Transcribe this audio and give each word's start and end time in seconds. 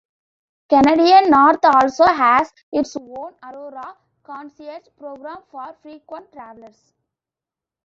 Canadian 0.67 1.29
North 1.29 1.63
also 1.63 2.05
has 2.05 2.51
its 2.71 2.95
own 2.97 3.35
"Aurora 3.43 3.95
Concierge" 4.23 4.87
program 4.97 5.43
for 5.51 5.75
frequent 5.83 6.31
travellers. 6.33 6.91